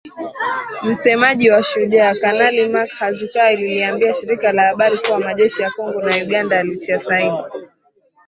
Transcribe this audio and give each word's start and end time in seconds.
Msemaji 0.83 1.49
wa 1.51 1.63
Shujaa, 1.63 2.15
Kanali 2.15 2.67
Mak 2.67 2.89
Hazukay 2.91 3.41
aliliambia 3.53 4.13
shirika 4.13 4.51
la 4.51 4.61
habari 4.63 4.97
kuwa 4.97 5.19
majeshi 5.19 5.61
ya 5.61 5.71
Kongo 5.71 6.01
na 6.01 6.15
Uganda 6.15 6.55
yalitia 6.55 6.99
saini. 6.99 7.37